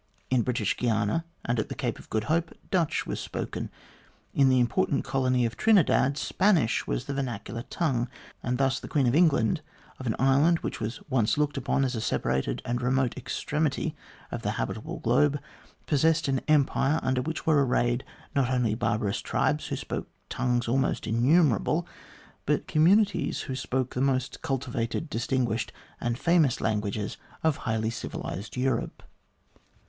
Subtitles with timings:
[0.31, 3.69] In British Guiana and at the Cape of Good Hope, Dutch was spoken.
[4.33, 8.07] In the important colony of Trinidad, Spanish was the vernacular tongue.
[8.41, 9.61] And thus the Queen of England,
[9.99, 13.95] of an island which once was looked upon as a separated and remote extremity
[14.31, 15.37] of the habitable globe,
[15.85, 18.03] possessed an Empire under which were arrayed,
[18.35, 21.87] not only barbarous tribes who spoke tongues almost innumerable,
[22.47, 29.03] but communities who spoke the most cultivated, distinguished, and famous languages of highly civilised Europe.